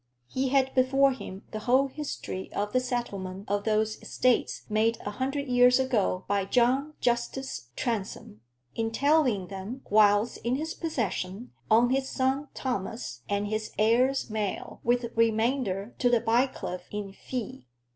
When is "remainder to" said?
15.15-16.09